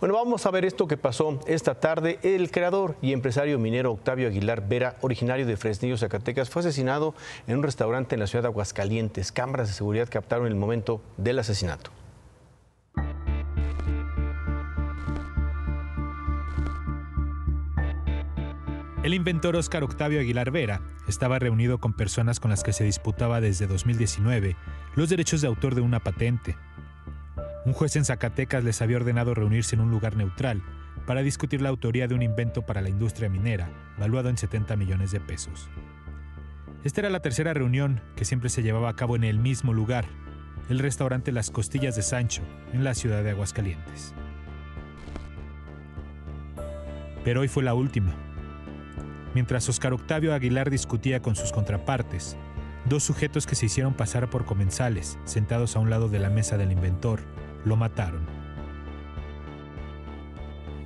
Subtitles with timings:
[0.00, 2.18] Bueno, vamos a ver esto que pasó esta tarde.
[2.22, 7.14] El creador y empresario minero Octavio Aguilar Vera, originario de Fresnillo, Zacatecas, fue asesinado
[7.46, 9.30] en un restaurante en la ciudad de Aguascalientes.
[9.30, 11.90] Cámaras de seguridad captaron el momento del asesinato.
[19.02, 23.42] El inventor Óscar Octavio Aguilar Vera estaba reunido con personas con las que se disputaba
[23.42, 24.56] desde 2019
[24.94, 26.56] los derechos de autor de una patente.
[27.66, 30.62] Un juez en Zacatecas les había ordenado reunirse en un lugar neutral
[31.06, 35.10] para discutir la autoría de un invento para la industria minera, valuado en 70 millones
[35.10, 35.68] de pesos.
[36.84, 40.06] Esta era la tercera reunión que siempre se llevaba a cabo en el mismo lugar,
[40.70, 42.42] el restaurante Las Costillas de Sancho,
[42.72, 44.14] en la ciudad de Aguascalientes.
[47.24, 48.14] Pero hoy fue la última.
[49.34, 52.38] Mientras Oscar Octavio Aguilar discutía con sus contrapartes,
[52.86, 56.56] dos sujetos que se hicieron pasar por comensales, sentados a un lado de la mesa
[56.56, 57.20] del inventor,
[57.64, 58.26] lo mataron.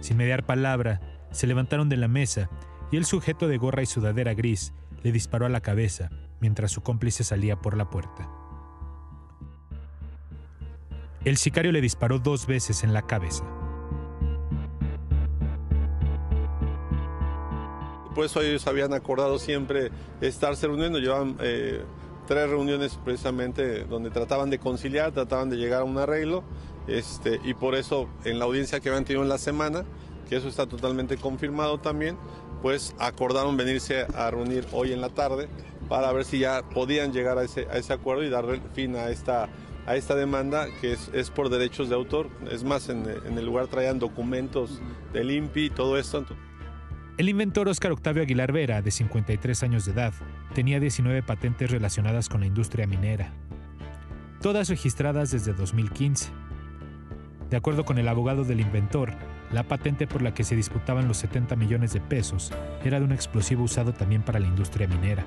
[0.00, 1.00] Sin mediar palabra,
[1.30, 2.50] se levantaron de la mesa
[2.92, 6.82] y el sujeto de gorra y sudadera gris le disparó a la cabeza mientras su
[6.82, 8.28] cómplice salía por la puerta.
[11.24, 13.44] El sicario le disparó dos veces en la cabeza.
[18.14, 21.82] Por eso ellos habían acordado siempre estarse reuniendo, llevaban eh,
[22.26, 26.44] tres reuniones precisamente donde trataban de conciliar, trataban de llegar a un arreglo,
[26.86, 29.84] este, y por eso en la audiencia que habían tenido en la semana,
[30.28, 32.16] que eso está totalmente confirmado también,
[32.62, 35.48] pues acordaron venirse a reunir hoy en la tarde
[35.88, 39.50] para ver si ya podían llegar a ese, acuerdo y dar fin a esta,
[39.86, 42.30] a esta demanda que es, por derechos de autor.
[42.50, 44.80] Es más, en el lugar traían documentos
[45.12, 46.24] del INPI y todo esto.
[47.16, 50.12] El inventor Óscar Octavio Aguilar Vera, de 53 años de edad,
[50.52, 53.30] tenía 19 patentes relacionadas con la industria minera,
[54.40, 56.30] todas registradas desde 2015.
[57.50, 59.12] De acuerdo con el abogado del inventor,
[59.52, 62.50] la patente por la que se disputaban los 70 millones de pesos
[62.84, 65.24] era de un explosivo usado también para la industria minera.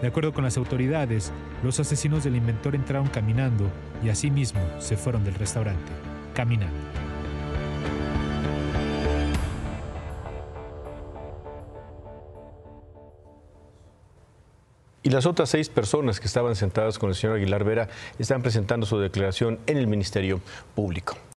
[0.00, 1.32] De acuerdo con las autoridades,
[1.64, 3.68] los asesinos del inventor entraron caminando
[4.04, 5.90] y asimismo se fueron del restaurante,
[6.32, 6.78] caminando.
[15.08, 17.88] Y las otras seis personas que estaban sentadas con el señor Aguilar Vera
[18.18, 20.42] están presentando su declaración en el Ministerio
[20.74, 21.16] Público.